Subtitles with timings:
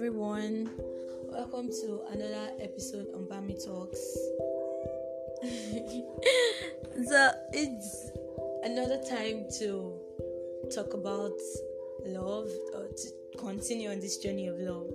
[0.00, 0.64] everyone.
[1.28, 4.00] Welcome to another episode on Bami Talks.
[7.06, 8.10] so it's
[8.64, 9.92] another time to
[10.74, 11.38] talk about
[12.06, 14.90] love or to continue on this journey of love.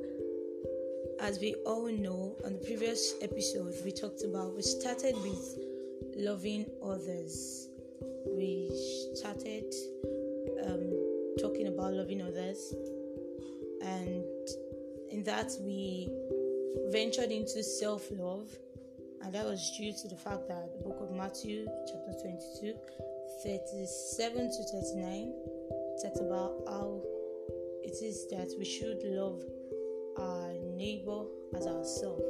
[1.19, 5.59] As we all know, on the previous episode, we talked about we started with
[6.15, 7.67] loving others.
[8.25, 8.71] We
[9.13, 9.71] started
[10.65, 10.89] um,
[11.39, 12.73] talking about loving others
[13.83, 14.24] and
[15.15, 16.09] in that we
[16.91, 18.49] ventured into self love,
[19.23, 22.73] and that was due to the fact that the book of Matthew, chapter 22,
[23.41, 25.33] 37 to 39,
[26.03, 27.01] talks about how
[27.81, 29.41] it is that we should love
[30.17, 31.23] our neighbor
[31.55, 32.23] as ourselves.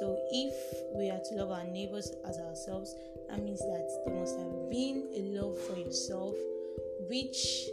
[0.00, 0.54] So, if
[0.96, 2.96] we are to love our neighbors as ourselves,
[3.28, 6.34] that means that there must have been a love for yourself,
[7.08, 7.68] which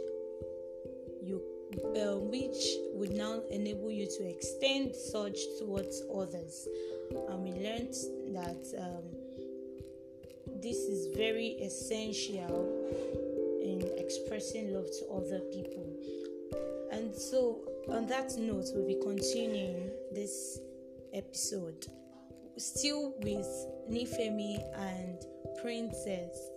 [1.74, 6.68] uh, which would now enable you to extend such towards others.
[7.28, 7.94] And we learned
[8.34, 9.04] that um,
[10.62, 12.68] this is very essential
[13.62, 15.86] in expressing love to other people.
[16.92, 20.58] And so, on that note, we'll be continuing this
[21.12, 21.86] episode
[22.58, 23.48] still with
[23.90, 25.18] Nifemi and
[25.62, 26.50] Princess.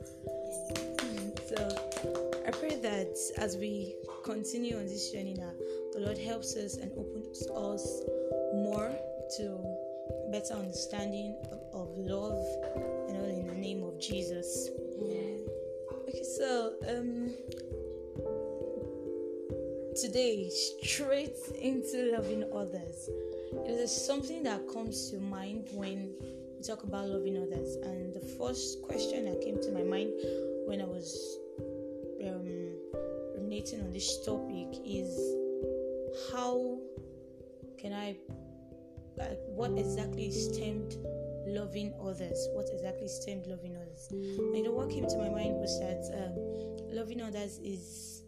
[1.50, 1.95] so,
[2.68, 5.52] pray that as we continue on this journey now,
[5.94, 8.02] the Lord helps us and opens us
[8.56, 8.92] more
[9.38, 9.76] to
[10.32, 12.44] better understanding of, of love
[13.08, 14.70] and all in the name of Jesus.
[15.92, 17.36] Okay, so um
[19.96, 20.50] today
[20.82, 23.10] straight into loving others.
[23.68, 26.14] It is something that comes to mind when
[26.58, 27.76] we talk about loving others.
[27.84, 30.14] And the first question that came to my mind
[30.66, 31.40] when I was
[32.28, 32.76] um,
[33.36, 35.18] ruminating on this topic is
[36.32, 36.80] how
[37.78, 38.18] can I,
[39.48, 40.96] what exactly stemmed
[41.48, 42.48] loving others?
[42.54, 44.08] What exactly stemmed loving others?
[44.12, 48.24] And you know what came to my mind was that um, loving others is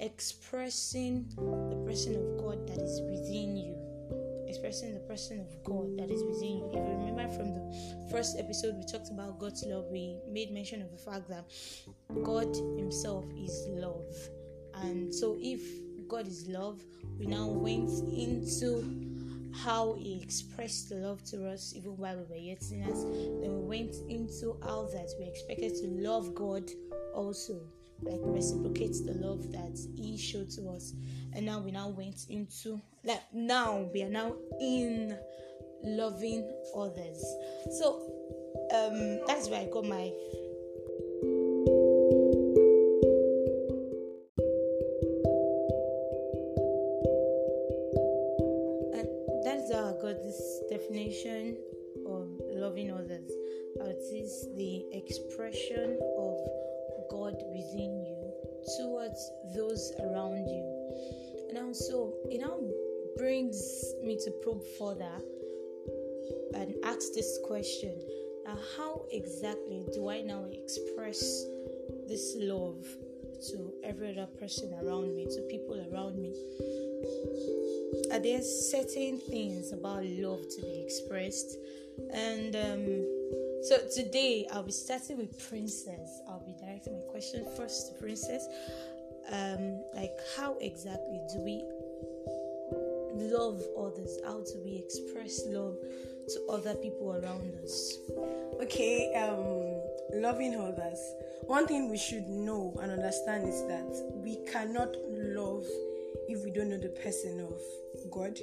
[0.00, 3.83] expressing the person of God that is within you.
[4.54, 6.68] Expressing the person of God that is within you.
[6.68, 9.86] If you remember from the first episode, we talked about God's love.
[9.90, 11.44] We made mention of the fact that
[12.22, 14.14] God Himself is love.
[14.74, 15.60] And so, if
[16.06, 16.80] God is love,
[17.18, 22.62] we now went into how He expressed love to us even while we were yet
[22.62, 23.02] sinners.
[23.02, 26.70] Then we went into how that we expected to love God
[27.12, 27.60] also,
[28.02, 30.92] like reciprocate the love that He showed to us.
[31.34, 35.16] And now we now went into like now we are now in
[35.82, 37.24] loving others.
[37.78, 38.12] So
[38.74, 40.12] um that's where I got my
[49.44, 51.56] that's how I got this definition
[52.06, 53.30] of loving others.
[53.76, 56.38] It is the expression of
[57.10, 58.32] God within you
[58.78, 61.46] towards those around you.
[61.48, 62.58] And also, it now
[63.16, 65.20] brings me to probe further
[66.54, 67.94] and ask this question
[68.44, 71.46] now, how exactly do I now express
[72.06, 72.84] this love
[73.50, 76.34] to every other person around me, to people around me?
[78.12, 81.58] are there certain things about love to be expressed
[82.12, 83.06] and um,
[83.62, 86.20] so today i'll be starting with princess
[87.14, 88.48] question first princess.
[89.30, 91.62] Um, like how exactly do we
[93.30, 94.18] love others?
[94.24, 95.76] How do we express love
[96.26, 97.98] to other people around us?
[98.60, 100.98] Okay um loving others.
[101.46, 105.64] One thing we should know and understand is that we cannot love
[106.28, 108.36] if we don't know the person of God,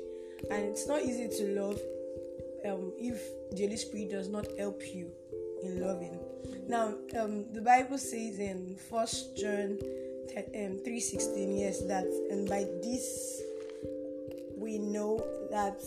[0.49, 1.79] and it's not easy to love
[2.65, 3.19] um, if
[3.51, 5.11] the Holy Spirit does not help you
[5.61, 6.17] in loving.
[6.67, 9.77] Now, um, the Bible says in First John
[10.55, 13.41] um, three sixteen, yes, that and by this
[14.55, 15.81] we know that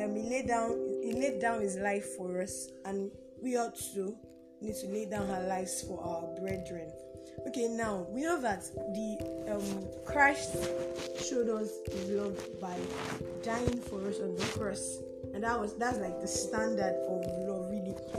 [0.00, 0.70] um, he laid down
[1.02, 3.10] he laid down his life for us, and
[3.42, 4.14] we ought to
[4.60, 6.90] need to lay down our lives for our brethren.
[7.46, 8.62] Okay, now we know that
[8.94, 9.18] the
[9.50, 10.56] um, Christ
[11.28, 12.76] showed us his love by
[13.42, 14.98] dying for us on the cross,
[15.34, 17.57] and that was that's like the standard of love.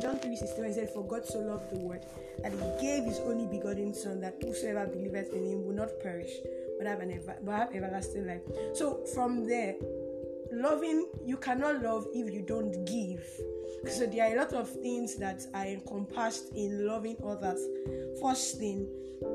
[0.01, 2.05] John three sixteen, he said, "For God so loved the world
[2.41, 6.31] that He gave His only begotten Son, that whosoever believeth in Him will not perish,
[6.77, 8.41] but have an ever, but have everlasting life."
[8.73, 9.75] So from there,
[10.51, 13.23] loving you cannot love if you don't give.
[13.87, 17.61] So there are a lot of things that are encompassed in loving others.
[18.21, 18.87] First thing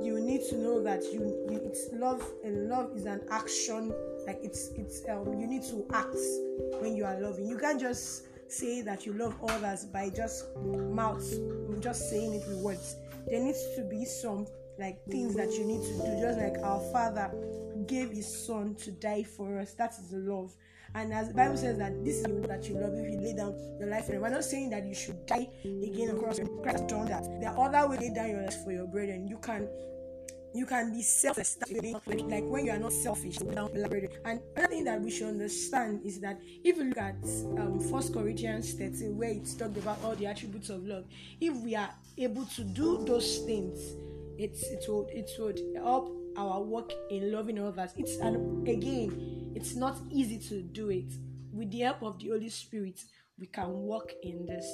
[0.02, 1.20] you need to know that you,
[1.50, 3.92] you it's love and love is an action.
[4.26, 6.16] Like it's it's um you need to act
[6.80, 7.46] when you are loving.
[7.46, 11.24] You can't just say that you love others by just mouth
[11.80, 12.96] just saying it with words
[13.26, 14.46] there needs to be some
[14.78, 17.30] like things that you need to do just like our father
[17.86, 20.54] gave his son to die for us that is love
[20.94, 23.34] and as the Bible says that this is you that you love if you lay
[23.34, 24.20] down your life for them.
[24.20, 26.38] We're not saying that you should die again on cross.
[26.62, 27.24] Christ done that.
[27.40, 29.26] There are other ways to lay down your life for your brethren.
[29.26, 29.68] You can
[30.54, 31.58] you can be selfless
[32.28, 36.40] like when you are not selfish and another thing that we should understand is that
[36.62, 37.16] if you look at
[37.58, 41.04] um first corinthians 13 where it's talked about all the attributes of love
[41.40, 43.94] if we are able to do those things
[44.38, 47.90] it's it would it would help our work in loving others.
[47.96, 51.12] It's and again it's not easy to do it.
[51.52, 53.00] With the help of the holy spirit
[53.38, 54.66] we can work in this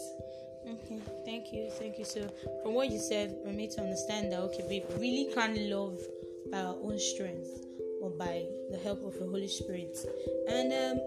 [0.67, 2.05] Okay, thank you, thank you.
[2.05, 2.29] So,
[2.63, 5.99] from what you said, we need to understand that okay, we really can't love
[6.51, 7.65] by our own strength
[8.01, 9.97] or by the help of the Holy Spirit.
[10.49, 11.01] And um,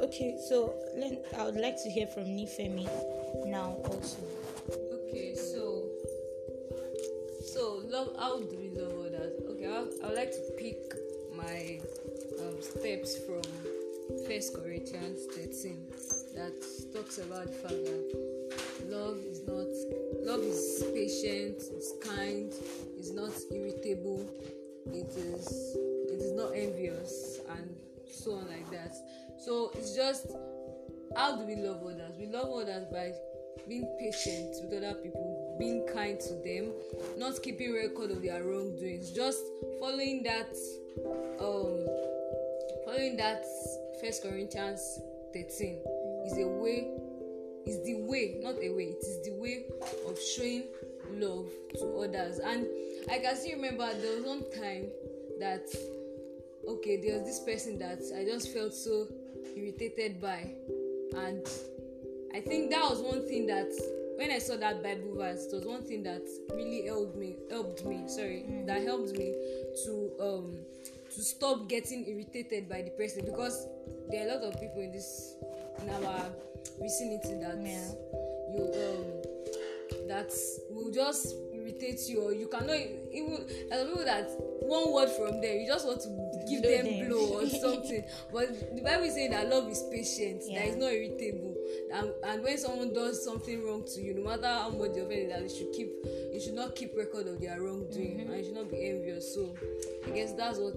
[0.00, 0.74] okay, so
[1.36, 2.88] I would like to hear from Nifemi
[3.46, 4.18] now also.
[4.92, 5.84] Okay, so
[7.44, 8.14] so love.
[8.18, 9.32] How do we love others?
[9.50, 10.78] Okay, I, I would like to pick
[11.36, 11.80] my
[12.40, 13.42] um, steps from
[14.26, 15.86] First Corinthians 13
[16.34, 16.54] that
[16.92, 19.68] talks about the love is not
[20.26, 22.52] love is patient it's kind
[22.96, 24.24] it's not irritable
[24.92, 25.76] it is
[26.08, 27.74] it is not envious and
[28.10, 28.94] so on like that.
[29.38, 30.26] So it's just
[31.16, 32.16] how do we love others?
[32.18, 33.12] We love others by
[33.68, 36.72] being patient with other people being kind to them
[37.18, 39.42] not keeping record of their wrongdoings just
[39.80, 40.48] following that
[41.40, 41.84] um
[42.84, 43.44] following that
[44.00, 45.00] first corinthians
[45.34, 45.80] 13
[46.24, 46.88] is a way
[47.66, 49.64] is the way not a way it is the way
[50.06, 50.64] of showing
[51.12, 52.38] love to others.
[52.38, 52.66] And
[53.10, 54.86] i can still remember there was one time
[55.40, 55.66] that
[56.68, 59.08] okay there was this person that i just felt so
[59.56, 60.50] irritated by.
[61.16, 61.46] And
[62.34, 63.70] i think that was one thing that
[64.16, 66.22] when i saw that bible verse it was one thing that
[66.52, 68.66] really helped me helped me sorry mm.
[68.66, 69.32] that helped me
[69.84, 70.58] to um
[71.14, 73.24] to stop getting irritated by the person.
[73.24, 73.66] Because
[74.10, 75.34] there are a lot of people in this
[75.82, 76.26] in our
[76.80, 77.90] vicinity that yeah.
[78.54, 79.28] you um
[80.08, 80.32] that
[80.70, 82.76] will just irritate you or you cannot
[83.12, 84.28] even there are people that
[84.60, 86.08] one word from them you just want to
[86.48, 90.60] give them, them blow or something but the bible saying that love is patient yeah.
[90.60, 91.54] that is not irritable
[91.92, 95.30] and and when someone does something wrong to you no matter how much you offend
[95.30, 95.90] that you should keep
[96.32, 98.30] you should not keep record of their wrongdoing mm-hmm.
[98.30, 99.54] and you should not be envious so
[100.06, 100.76] i guess that's what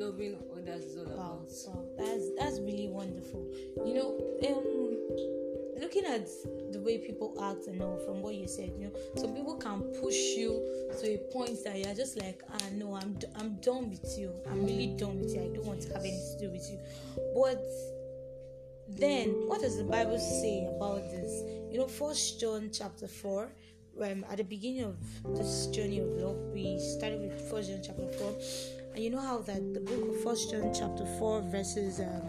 [0.00, 3.46] loving others is all wow, about wow that's that's really wonderful
[3.84, 4.16] you know
[4.48, 4.90] um
[5.80, 6.28] looking at
[6.72, 9.80] the way people act and all from what you said, you know, some people can
[10.00, 10.62] push you
[11.00, 14.32] to a point that you're just like, ah, no, I'm I'm done with you.
[14.48, 15.42] I'm really done with you.
[15.42, 16.78] I don't want to have anything to do with you.
[17.34, 17.64] But
[18.88, 21.42] then, what does the Bible say about this?
[21.72, 23.52] You know, First John chapter four.
[24.00, 24.96] Um, at the beginning of
[25.36, 28.34] this journey of love, we started with First John chapter four,
[28.94, 32.22] and you know how that the book of First John chapter four verses um,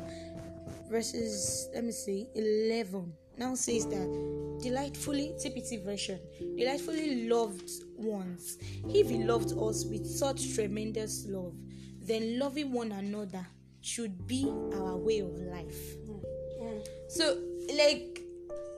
[0.89, 6.19] verses let me see eleven now says that delightfully TPT version
[6.57, 8.57] delightfully loved ones.
[8.89, 11.55] If he loved us with such tremendous love
[12.01, 13.45] then loving one another
[13.81, 15.95] should be our way of life.
[17.09, 17.39] So
[17.75, 18.21] like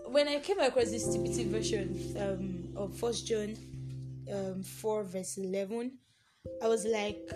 [0.08, 3.58] when I came across this TPT version um, of First John
[4.32, 5.98] um, 4 verse 11
[6.62, 7.30] I was like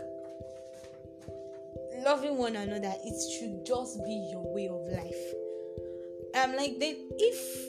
[2.08, 5.24] loving one another it should just be your way of life
[6.36, 7.68] I'm like they if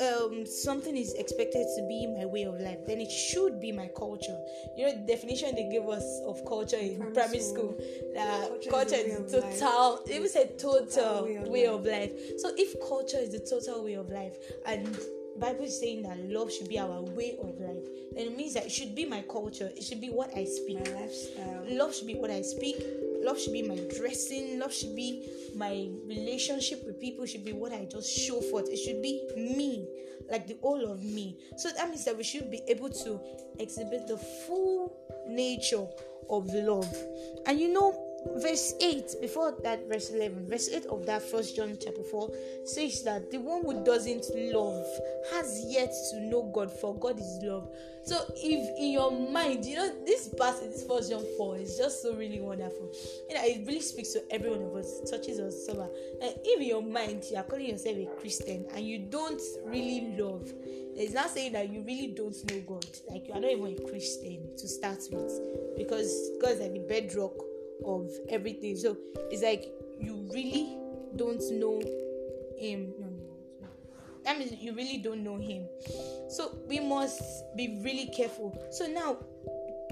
[0.00, 3.88] um, something is expected to be my way of life, then it should be my
[3.96, 4.38] culture.
[4.76, 7.78] You know, the definition they give us of culture in primary, primary school,
[8.18, 11.78] uh, culture, culture is, is total, it was a total way, of, way life.
[11.78, 12.12] of life.
[12.38, 14.98] So if culture is the total way of life, and
[15.40, 18.66] Bible is saying that love should be our way of life, then it means that
[18.66, 19.70] it should be my culture.
[19.74, 20.84] It should be what I speak.
[20.84, 21.64] My lifestyle.
[21.70, 22.76] Love should be what I speak.
[23.22, 24.58] Love should be my dressing.
[24.58, 27.24] Love should be my relationship with people.
[27.26, 28.68] Should be what i just show forth.
[28.68, 29.88] It should be me
[30.30, 31.36] like the all of me.
[31.56, 33.20] So that means that we should be able to
[33.58, 34.92] exhibit the full
[35.28, 35.86] nature
[36.28, 36.94] of love.
[37.46, 38.09] And you know
[38.42, 42.30] verse 8 before that verse 11 verse 8 of that first john chapter 4
[42.64, 44.86] says that the one who doesn't love
[45.32, 47.68] has yet to know god for god is love.
[48.02, 52.02] So if in your mind you know this passage this first john 4 is just
[52.02, 52.92] so really wonderful.
[53.28, 55.80] You know it really speaks to every one of us touches us so
[56.22, 60.14] and if in your mind you are calling yourself a christian and you don't really
[60.18, 60.52] love
[60.96, 62.84] it's not saying that you really don't know god.
[63.10, 66.84] Like you are not even a christian to start with because god is like the
[66.88, 67.32] bedrock
[67.84, 68.76] of everything.
[68.76, 68.96] So
[69.30, 69.66] it's like
[69.98, 70.76] you really
[71.16, 71.80] don't know
[72.58, 72.92] him.
[72.98, 73.28] No, no,
[73.60, 73.68] no.
[74.24, 75.66] That means you really don't know him.
[76.28, 77.22] So we must
[77.56, 78.56] be really careful.
[78.70, 79.18] So now,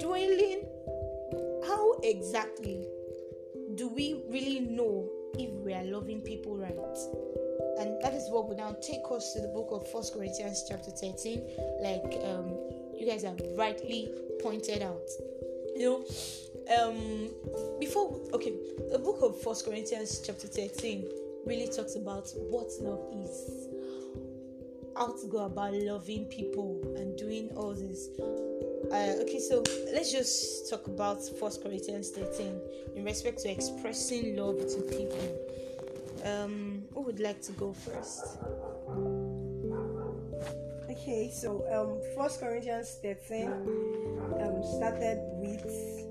[0.00, 0.64] dwelling,
[1.66, 2.86] how exactly
[3.74, 6.76] do we really know if we are loving people right?
[7.78, 10.90] And that is what will now take us to the book of First Corinthians chapter
[10.90, 11.42] 13,
[11.80, 12.56] like um,
[12.96, 15.08] you guys have rightly pointed out.
[15.76, 16.04] You know,
[16.76, 17.30] um
[17.80, 18.52] before okay
[18.90, 21.08] the book of first corinthians chapter 13
[21.46, 23.68] really talks about what love is.
[24.96, 28.08] How to go about loving people and doing all this.
[28.92, 32.60] Uh, okay so let's just talk about first corinthians 13
[32.96, 35.38] in respect to expressing love to people.
[36.24, 38.38] Um who would like to go first?
[40.90, 43.46] Okay so um first corinthians 13
[44.40, 46.07] um started with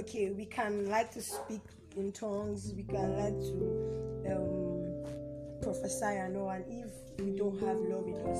[0.00, 1.60] okay, we can like to speak
[1.96, 7.76] in tongues, we can like to um, prophesy and all, and if we don't have
[7.76, 8.38] love in us,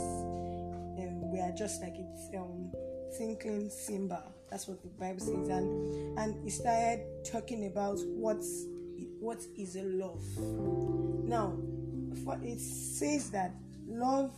[0.99, 2.73] um, we are just like it's um,
[3.19, 4.23] thinking cymbal.
[4.51, 7.01] That's what the Bible says, and and he started
[7.31, 8.65] talking about what's
[9.21, 10.23] what is a love.
[11.29, 11.57] Now,
[12.25, 13.53] for, it says that
[13.87, 14.33] love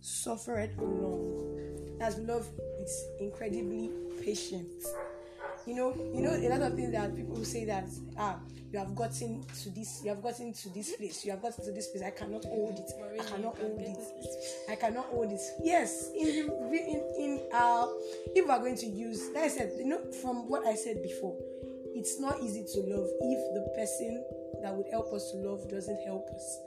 [0.00, 2.48] suffered long, as love
[2.80, 3.90] is incredibly
[4.24, 4.68] patient
[5.66, 7.88] you know, you know, a lot of things that people say that
[8.18, 8.38] ah,
[8.72, 11.72] you have gotten to this, you have gotten to this place, you have gotten to
[11.72, 12.02] this place.
[12.02, 12.90] I cannot hold it.
[13.20, 13.98] I cannot hold it.
[14.70, 15.40] I cannot hold it.
[15.62, 17.86] Yes, in in in uh,
[18.34, 21.02] if we are going to use, like I said, you know, from what I said
[21.02, 21.36] before,
[21.94, 24.24] it's not easy to love if the person
[24.62, 26.58] that would help us to love doesn't help us.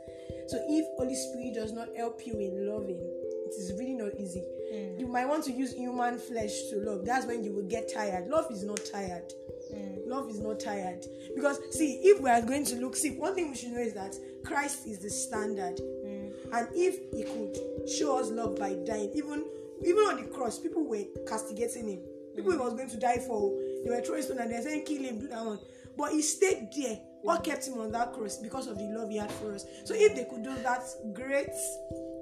[0.48, 3.02] So if Holy Spirit does not help you in loving,
[3.46, 4.44] it is really not easy.
[4.74, 5.00] Mm.
[5.00, 7.06] You might want to use human flesh to love.
[7.06, 8.28] That's when you will get tired.
[8.28, 9.32] Love is not tired.
[9.74, 10.08] Mm.
[10.08, 11.06] Love is not tired.
[11.36, 13.94] Because, see, if we are going to look, see, one thing we should know is
[13.94, 15.78] that Christ is the standard.
[15.78, 16.34] Mm.
[16.54, 19.46] And if He could show us love by dying, even
[19.84, 22.00] even on the cross, people were castigating Him.
[22.36, 23.52] People He was going to die for,
[23.84, 25.60] they were throwing stone and they're saying, kill Him, do that one.
[25.98, 27.00] But He stayed there.
[27.22, 28.38] What kept Him on that cross?
[28.38, 29.66] Because of the love He had for us.
[29.84, 30.84] So if they could do that,
[31.14, 31.50] great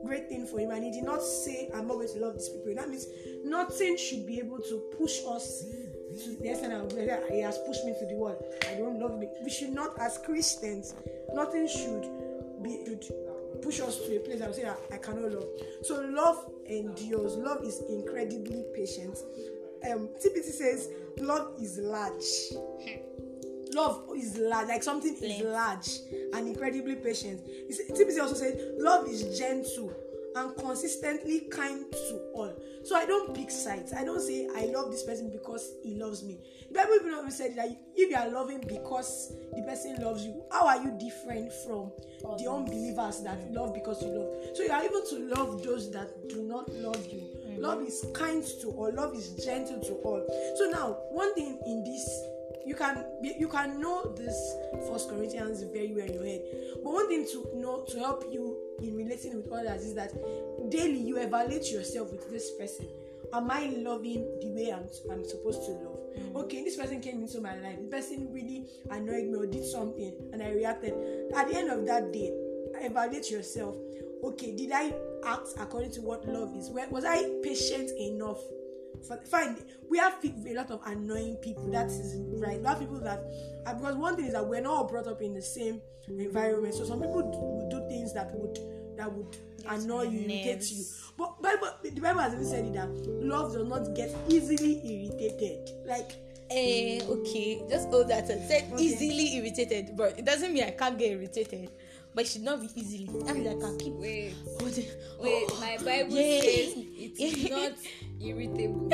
[0.05, 2.49] great thing for him and he did not say i'm not going to love these
[2.49, 2.73] people.
[2.75, 3.07] That means
[3.43, 5.65] nothing should be able to push us
[6.23, 8.37] to the extent that he has pushed me to the wall.
[8.69, 10.93] I don't love me we should not as christians
[11.33, 12.09] nothing should
[12.61, 13.05] be should
[13.61, 15.47] push us to a place we say that i cannot love.
[15.83, 17.35] So love endures.
[17.35, 19.17] Love is incredibly patient.
[19.89, 22.53] Um tpt says love is large
[23.73, 25.99] love is large, like something is large
[26.33, 27.41] and incredibly patient.
[27.91, 29.93] TPC also said love is gentle
[30.35, 32.53] and consistently kind to all.
[32.83, 33.93] So I don't pick sides.
[33.93, 36.39] I don't say I love this person because he loves me.
[36.69, 40.67] The Bible even said that if you are loving because the person loves you, how
[40.67, 41.91] are you different from
[42.37, 44.55] the unbelievers that love because you love?
[44.55, 47.19] So you are able to love those that do not love you.
[47.19, 47.61] Mm-hmm.
[47.61, 48.91] Love is kind to all.
[48.93, 50.25] Love is gentle to all.
[50.57, 52.32] So now, one thing in this
[52.65, 54.55] you can you can know this
[54.87, 56.41] first corinthians very well in your head.
[56.83, 60.13] But one thing to know to help you in relating with others is that
[60.69, 62.87] daily you evaluate yourself with this person.
[63.33, 65.99] Am i loving the way i'm, I'm supposed to love?
[66.15, 66.35] Mm.
[66.43, 67.79] okay this person came into my life.
[67.81, 70.93] The person really annoyed me or did something and i reacted.
[71.35, 72.31] At the end of that day
[72.81, 73.75] evaluate yourself.
[74.23, 74.93] Okay did i
[75.25, 76.69] act according to what love is?
[76.69, 78.39] Was i patient enough
[79.29, 79.57] fine
[79.89, 81.69] we have a lot of annoying people.
[81.71, 82.59] That is right.
[82.59, 83.23] We have people that
[83.65, 86.73] uh, because one thing is that we're not all brought up in the same environment.
[86.73, 88.57] So some people do, do things that would
[88.97, 90.83] that would yes, annoy you get you.
[91.17, 92.89] But bible the bible has even said it that
[93.23, 95.69] love does not get easily irritated.
[95.85, 96.13] Like
[96.51, 98.83] Eh, okay, just hold that and said okay.
[98.83, 101.69] easily irritated, but it doesn't mean I can't get irritated
[102.13, 103.05] but it should not be easily.
[103.25, 104.85] That means I keep wait, holding.
[105.19, 106.41] Wait, oh, my Bible yeah.
[106.41, 107.71] says it is not
[108.21, 108.89] irritable.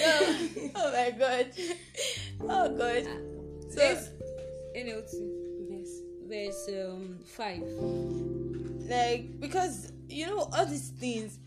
[0.00, 1.46] oh, oh my god.
[2.42, 3.06] Oh god.
[3.06, 3.18] Uh,
[3.70, 3.98] so
[4.76, 5.12] NLT.
[5.70, 5.90] Yes.
[6.28, 7.62] Verse um five.
[8.88, 11.38] Like because you know all these things,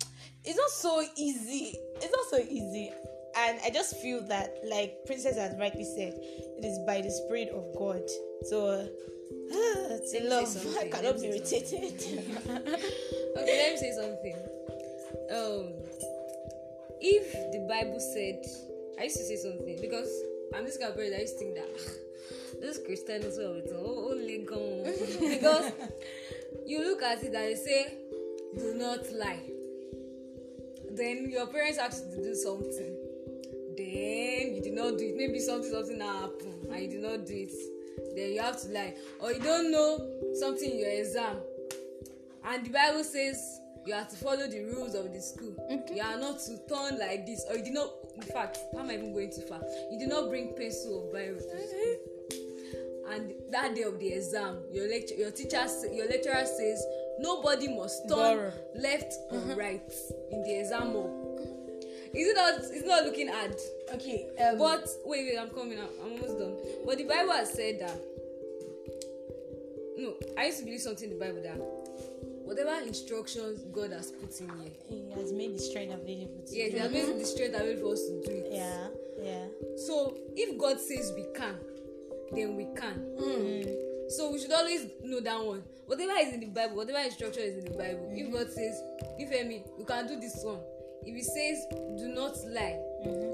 [0.43, 1.77] it's not so easy.
[1.97, 2.91] It's not so easy.
[3.37, 7.49] And I just feel that, like Princess has rightly said, it is by the Spirit
[7.49, 8.03] of God.
[8.43, 8.85] So, uh,
[9.99, 10.77] it's a love.
[10.79, 11.93] I cannot be irritated.
[13.37, 14.35] okay, let me say something.
[15.31, 15.73] Um,
[17.01, 18.41] if the Bible said,
[18.99, 20.09] I used to say something because
[20.55, 22.03] I'm of person that used to think that "Ah,
[22.61, 24.83] this Christian is well written, oh, only gone
[25.19, 25.71] because
[26.65, 27.93] you look at it and they say,
[28.57, 29.41] do not lie.
[30.91, 32.92] Then your parents ask you to do something.
[33.77, 35.15] Then you did not do it.
[35.17, 37.51] Maybe something something now happen and you did not do it.
[38.15, 38.95] Then you have to lie.
[39.19, 41.37] Or you don't know something in your exam.
[42.45, 45.55] And the Bible says you have to follow the rules of the school.
[45.93, 47.45] You are not to turn like this.
[47.49, 49.61] Or you did not in fact, how am I even going too far?
[49.91, 52.39] You did not bring pencil or biro to school.
[53.09, 56.85] And that day of the exam, your lecture your teacher say, your lecturer says
[57.19, 58.53] nobody must turn Borrow.
[58.75, 59.91] left or right
[60.31, 61.22] in the exam hall.
[62.13, 63.55] Is it not it's not looking hard?
[63.95, 64.27] Okay.
[64.39, 65.89] Um, But wait, wait, I'm coming out.
[66.03, 66.55] I'm almost done.
[66.85, 67.99] But the Bible has said that.
[69.97, 71.57] No, I used to believe something in the Bible that
[72.45, 76.71] whatever instructions God has put in here, he has made the strength available to yes,
[76.71, 76.79] He you.
[76.79, 78.47] has made the strength available for us to do it.
[78.51, 78.87] Yeah,
[79.21, 79.45] yeah.
[79.77, 81.55] So if God says we can,
[82.31, 83.73] then we can.
[84.09, 85.63] So we should always know that one.
[85.85, 88.81] Whatever is in the Bible, whatever instruction is in the Bible, if God says,
[89.17, 90.59] if me, you can do this one.
[91.05, 91.65] If He says,
[91.97, 92.79] do not lie,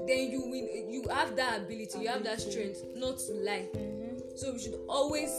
[0.06, 0.90] then you will.
[0.90, 2.00] You have that ability.
[2.00, 3.66] You have that strength not to lie.
[4.36, 5.30] So we should always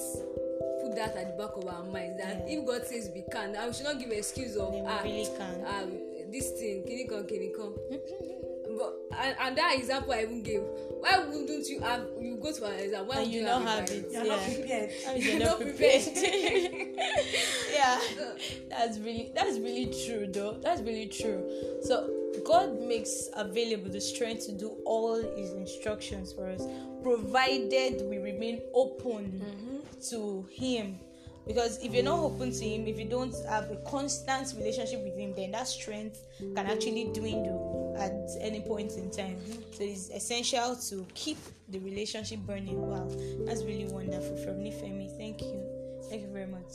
[0.81, 2.59] put that at the back of our minds that Yeah.
[2.59, 5.25] if God says we can, then we should not give excuse of we ah, really
[5.37, 5.63] can.
[5.65, 5.83] ah
[6.31, 7.73] this thing, kini kan, kini kan.
[8.77, 10.61] but and, and that example I even gave.
[11.01, 13.07] Why wouldn't you have you go to an exam?
[13.07, 14.13] Why And you you not have, have it.
[14.13, 14.13] Bible?
[14.13, 14.35] you're yeah.
[14.35, 14.89] not prepared.
[15.07, 16.03] I mean, you're You're not not prepared.
[17.73, 17.99] yeah,
[18.69, 20.57] that's really that's really true, though.
[20.61, 21.43] That's really true.
[21.83, 22.09] So
[22.45, 26.63] God makes available the strength to do all His instructions for us,
[27.03, 29.77] provided we remain open mm-hmm.
[30.09, 30.99] to Him.
[31.47, 35.17] Because if you're not open to Him, if you don't have a constant relationship with
[35.17, 39.37] Him, then that strength can actually dwindle at any point in time.
[39.37, 39.73] Mm-hmm.
[39.73, 41.37] So it's essential to keep
[41.69, 42.79] the relationship burning.
[42.79, 43.07] Wow,
[43.45, 45.09] that's really wonderful from Nifemi.
[45.17, 45.63] Thank you.
[46.09, 46.69] Thank you very much.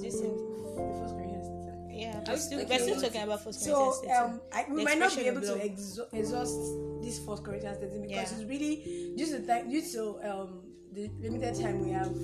[0.00, 1.63] Just The first Corinthians thirteen.
[1.94, 4.18] Yeah, I we're still, thinking we're still talking about First So Corinthians.
[4.18, 6.58] um, I, we The might not be able of to exo- exhaust
[7.02, 8.38] this First Corinthians 13 because Yeah.
[8.38, 12.14] it's really due to time, due to um the limited time we have.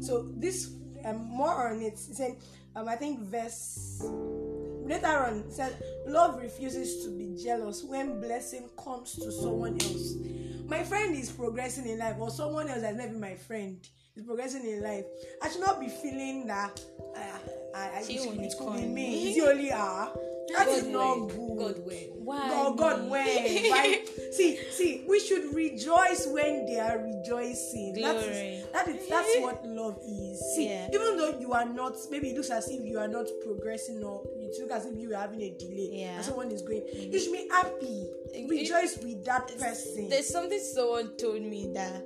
[0.00, 0.70] So this
[1.04, 1.94] um more on it.
[1.94, 2.36] It said
[2.74, 4.02] um I think verse
[4.84, 5.74] later on it said
[6.06, 10.14] love refuses to be jealous when blessing comes to someone else.
[10.66, 13.78] My friend is progressing in life, or someone else has not even my friend
[14.16, 15.04] is progressing in life.
[15.42, 16.80] I should not be feeling that
[17.16, 17.38] uh,
[17.74, 19.30] I, I, She it, it could be me.
[19.30, 20.12] It's only her.
[20.56, 21.58] That is not good.
[21.58, 21.96] God when?
[22.24, 22.48] Why?
[22.48, 23.26] God, God, when?
[23.70, 24.04] Why?
[24.32, 27.94] see, see, we should rejoice when they are rejoicing.
[27.94, 28.26] That Glory.
[28.26, 30.40] is, that is, that's what love is.
[30.54, 30.88] See, Yeah.
[30.92, 34.22] even though you are not, maybe it looks as if you are not progressing or
[34.38, 36.16] it looks as if you are having a delay Yeah.
[36.16, 38.06] and someone is going, you should be happy.
[38.32, 40.08] It- Rejoice with that person.
[40.08, 42.02] There's something someone told me that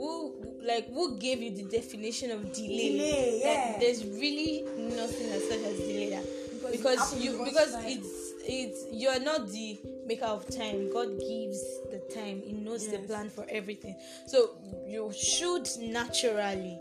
[0.00, 2.92] who like who gave you the definition of delay?
[2.96, 3.78] Delay, Like, yeah.
[3.80, 4.62] there's really
[4.96, 6.10] nothing as such as delay.
[6.10, 6.24] That,
[6.60, 7.84] Because because you because time.
[7.86, 8.12] it's
[8.44, 10.90] it's you're not the maker of time.
[10.92, 11.60] God gives
[11.92, 12.42] the time.
[12.44, 13.96] He knows the plan for everything.
[14.26, 14.50] So
[14.86, 16.78] you should naturally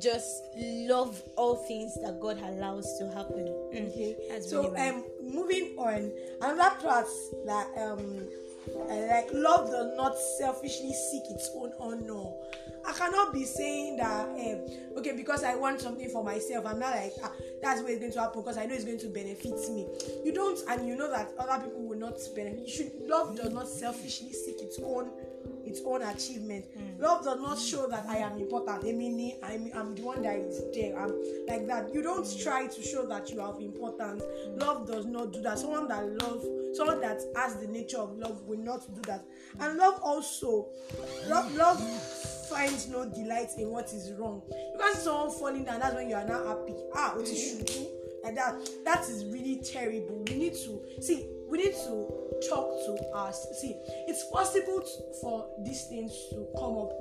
[0.00, 0.42] just
[0.88, 3.44] love all things that God allows to happen.
[3.74, 4.40] Mm, Okay.
[4.40, 7.06] So really um moving on, another part
[7.46, 8.26] that um
[8.68, 12.30] uh, like love does not selfishly seek its own honor.
[12.84, 16.66] I cannot be saying that um, okay because I want something for myself.
[16.66, 18.98] I'm not like ah, that's where it's going to happen because I know it's going
[18.98, 19.86] to benefit me.
[20.24, 22.60] You don't, and you know that other people will not benefit.
[22.60, 25.10] You should love does not selfishly seek its own
[25.72, 26.66] its own achievement.
[26.98, 28.84] Love does not show that I am important.
[28.84, 30.98] I mean, I'm, I'm the one that is there.
[30.98, 31.12] I'm
[31.48, 31.94] like that.
[31.94, 34.22] You don't try to show that you have importance.
[34.56, 35.58] Love does not do that.
[35.58, 39.24] Someone that love, someone that has the nature of love will not do that.
[39.60, 40.68] And love also,
[41.26, 41.80] love, love
[42.50, 44.42] finds no delight in what is wrong.
[44.50, 45.80] You can see someone falling down.
[45.80, 46.74] That's when you are not happy.
[46.94, 47.86] Ah, what you should do
[48.22, 48.54] like that.
[48.84, 50.22] That is really terrible.
[50.28, 51.26] We need to see.
[51.52, 52.08] We need to
[52.48, 53.46] talk to us.
[53.60, 53.76] See,
[54.08, 56.98] it's possible to, for these things to come up,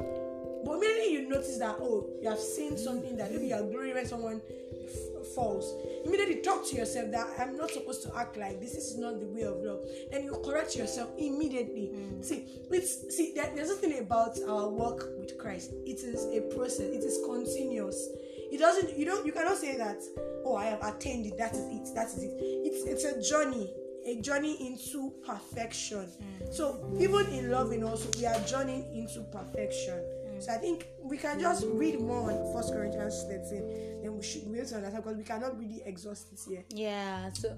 [0.66, 4.06] but immediately you notice that oh, you have seen something that maybe you are when
[4.06, 4.42] someone
[4.84, 5.74] f- falls.
[6.04, 8.74] Immediately talk to yourself that I'm not supposed to act like this.
[8.74, 9.88] This is not the way of love.
[10.12, 11.94] Then you correct yourself immediately.
[11.96, 12.26] Mm.
[12.26, 15.72] See, it's see there, there's something about our work with Christ.
[15.86, 16.92] It is a process.
[16.92, 18.10] It is continuous.
[18.52, 18.98] It doesn't.
[18.98, 19.26] You don't.
[19.26, 20.02] You cannot say that.
[20.44, 21.38] Oh, I have attained it.
[21.38, 21.96] That is it.
[21.96, 22.34] That is it.
[22.38, 23.72] It's it's a journey.
[24.06, 26.10] A journey into perfection.
[26.52, 30.04] So even in loving also we are journeying into perfection.
[30.40, 34.52] So I think we can just read more on First Corinthians 13, then we should
[34.52, 36.64] be able to understand because we cannot really exhaust it here.
[36.70, 37.32] Yeah.
[37.34, 37.56] So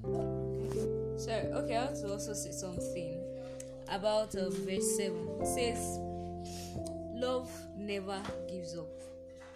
[1.18, 3.24] Sorry, okay, I want to also say something
[3.88, 5.16] about uh, verse 7.
[5.42, 6.00] It says,
[7.14, 8.90] Love never gives up,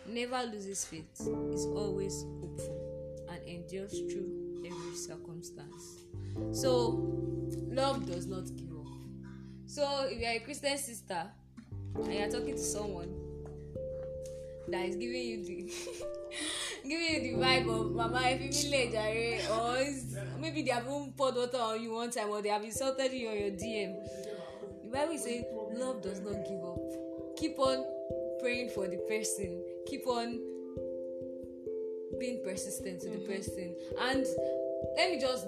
[0.08, 4.47] never loses faith, is always hopeful, and endures through every
[4.98, 6.02] circumstance.
[6.52, 7.14] So,
[7.70, 8.88] love does not give up.
[9.66, 11.24] So, if you're a Christian sister
[11.96, 13.14] and you're talking to someone
[14.68, 15.74] that is giving you the
[16.84, 19.78] giving you the vibe of mama efimile jare or
[20.42, 23.30] maybe they have even poured water on you one time or they have insulted you
[23.30, 23.96] on your dm
[24.84, 26.80] the bible say love does not give up.
[27.38, 27.86] Keep on
[28.40, 29.64] praying for the person.
[29.88, 30.40] Keep on
[32.20, 33.34] being persistent to the mm-hmm.
[33.34, 33.76] person.
[34.00, 34.26] And
[34.96, 35.48] let me just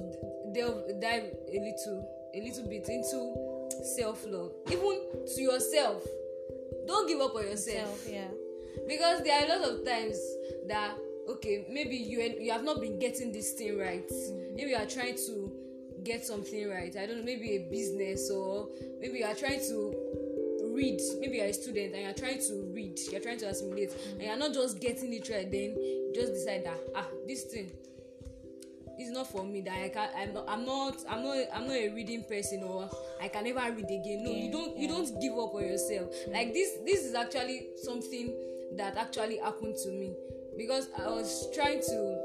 [0.53, 3.49] delve dive a little a little bit into
[3.83, 4.51] self-love.
[4.71, 4.99] Even
[5.35, 6.05] to yourself.
[6.87, 8.01] Don't give up on yourself.
[8.01, 8.27] Self, yeah.
[8.87, 10.17] because there are a lot of times
[10.67, 10.95] that
[11.29, 14.07] okay maybe you you have not been getting this thing right.
[14.09, 14.55] Mm-hmm.
[14.55, 15.51] maybe you are trying to
[16.03, 16.95] get something right.
[16.95, 19.93] I don't know maybe a business or maybe you are trying to
[20.73, 20.99] read.
[21.19, 22.99] Maybe you're a student and you're trying to read.
[23.11, 23.93] You're trying to assimilate.
[24.13, 27.71] And you're not just getting it right then you just decide that ah this thing
[28.99, 31.75] is not for me that i can i'm not i'm not i'm not i'm not
[31.75, 32.89] a reading person or
[33.21, 34.23] i can never read again.
[34.23, 34.93] No you Yeah, don't you yeah.
[34.95, 36.09] don't give up on yourself.
[36.31, 38.33] Like this this is actually something
[38.75, 40.13] that actually happened to me
[40.57, 42.21] because i was trying to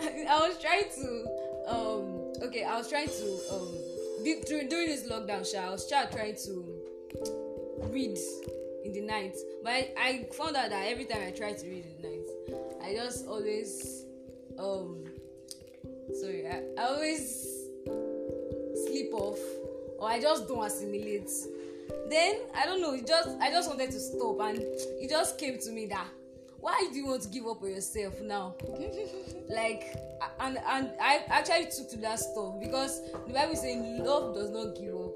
[0.00, 1.26] i was trying to
[1.68, 3.68] um okay i was trying to um
[4.24, 6.64] during, during this lockdown sha i was try, trying to
[7.90, 8.16] read
[8.84, 9.36] in the night.
[9.62, 12.28] But I, I found out that every time i try to read in the night
[12.82, 13.97] i just always
[14.58, 15.04] um
[16.20, 17.46] sorry i, I always
[18.86, 19.38] sleep off
[19.98, 21.30] or i just don't assimilate.
[22.08, 25.58] Then i don't know it just i just wanted to stop and it just came
[25.58, 26.08] to me that
[26.60, 28.54] why do you want to give up on yourself now?
[29.48, 29.96] Like
[30.40, 34.76] and and i actually took to that stuff because the bible saying love does not
[34.76, 35.07] give up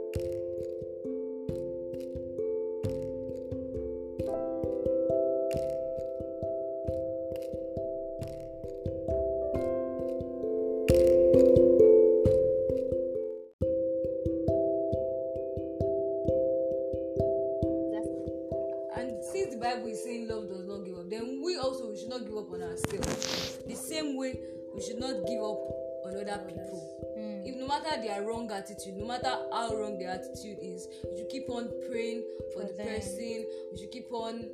[28.12, 32.22] their wrong attitude no matter how wrong their attitude is we should keep on praying
[32.53, 32.87] for, For the them.
[32.87, 33.46] person.
[33.72, 34.48] We should keep on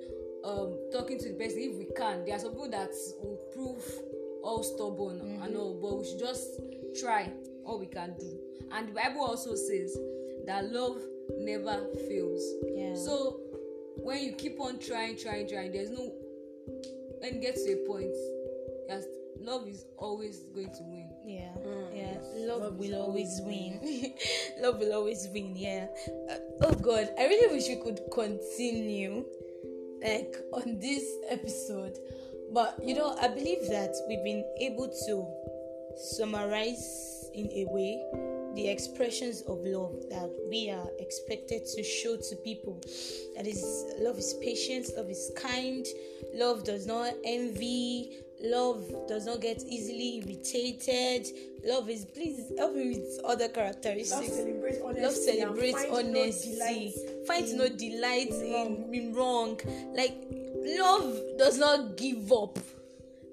[0.45, 1.59] um talking to the person.
[1.59, 2.91] If we can there are some people that
[3.23, 3.83] will prove
[4.43, 6.61] all stubborn and all but we should just
[7.01, 7.31] try
[7.65, 8.39] all we can do.
[8.73, 9.97] And the bible also says
[10.47, 10.99] that love
[11.39, 12.43] never fails.
[12.75, 12.95] Yeah.
[12.95, 13.41] so
[13.97, 16.13] when you keep on trying trying trying there's no
[17.21, 18.15] when it gets to a point
[18.89, 19.05] yes
[19.41, 21.09] love is always going to win.
[21.27, 21.88] Yeah, Mm.
[22.37, 24.15] Love, will always always win.
[24.61, 25.55] Love will always win.
[25.57, 25.87] Yeah.
[26.31, 29.25] Uh, oh God, I really wish we could continue,
[30.03, 31.99] like on this episode,
[32.53, 35.27] but you know, I believe that we've been able to
[35.97, 38.03] summarize in a way
[38.55, 42.81] the expressions of love that we are expected to show to people.
[43.37, 45.87] That is, love is patience, love is kind,
[46.35, 51.27] love does not envy, love does not get easily irritated.
[51.65, 54.33] Love is, please help me with other Love characteristics.
[54.33, 55.03] celebrates honesty.
[55.03, 56.95] Love celebrates no honesty,
[57.27, 59.61] finds in- no delight in in, in wrong.
[59.95, 60.17] Like,
[60.79, 62.59] love does not give up.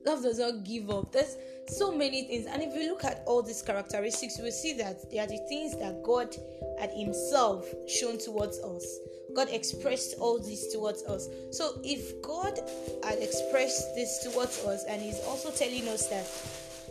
[0.06, 1.12] Love does not give up.
[1.12, 1.36] There's
[1.68, 5.10] so many things, and if you look at all these characteristics, you will see that
[5.10, 6.36] they are the things that God
[6.80, 9.00] had Himself shown towards us.
[9.36, 11.28] God expressed all this towards us.
[11.52, 12.60] So, if God
[13.04, 16.26] had expressed this towards us, and He's also telling us that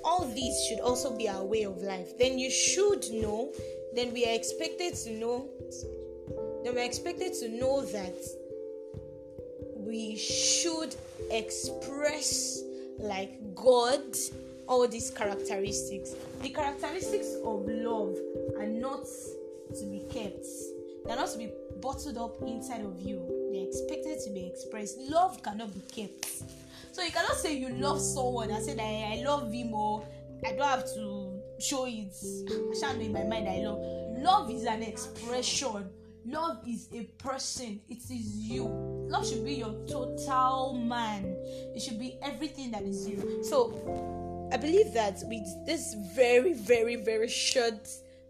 [0.05, 3.53] all these should also be our way of life, then you should know,
[3.95, 5.49] then we are expected to know,
[6.63, 8.15] then we're expected to know that
[9.77, 10.95] we should
[11.31, 12.63] express
[12.99, 14.03] like God
[14.69, 16.15] all these characteristics.
[16.43, 18.17] The characteristics of love
[18.59, 19.05] are not
[19.79, 20.47] to be kept.
[21.05, 23.21] They're not to be bottled up inside of you.
[23.53, 24.99] They're expected to be expressed.
[24.99, 26.27] Love cannot be kept.
[26.93, 30.07] So you cannot say you love someone and say that "Eh, I love him or
[30.47, 32.15] I don't have to show it.
[32.73, 33.81] I shan't know in my mind I love.
[34.19, 35.91] Love is an expression.
[36.27, 37.81] Love is a person.
[37.89, 38.65] It is you.
[39.09, 41.25] Love should be your total man.
[41.75, 43.43] It should be everything that is you.
[43.43, 43.75] So
[44.53, 47.89] I believe that with this very, very, very short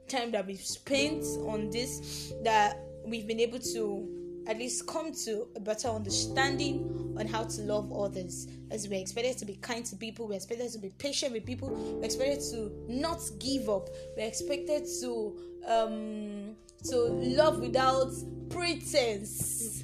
[0.09, 4.09] time that we've spent on this, that we've been able to
[4.47, 8.47] at least come to a better understanding on how to love others.
[8.71, 11.69] As we're expected to be kind to people, we're expected to be patient with people,
[11.71, 18.13] we're expected to not give up, we're expected to um to love without
[18.51, 19.84] pretense.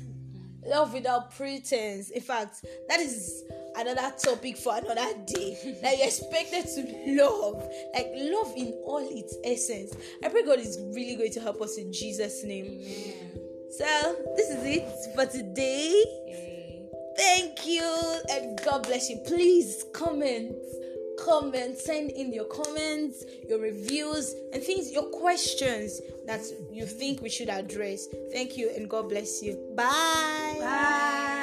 [0.66, 2.10] Love without pretense.
[2.10, 3.44] In fact, that is
[3.76, 5.78] another topic for another day.
[5.82, 9.94] that you're expected to love, like love in all its essence.
[10.24, 12.66] I pray God is really going to help us in Jesus' name.
[12.66, 13.30] Amen.
[13.70, 16.04] So, this is it for today.
[17.16, 19.18] Thank you and God bless you.
[19.26, 20.54] Please comment,
[21.24, 27.28] comment, send in your comments, your reviews, and things, your questions that you think we
[27.28, 28.06] should address.
[28.32, 29.58] Thank you and God bless you.
[29.74, 30.56] Bye.
[30.58, 31.39] Bye.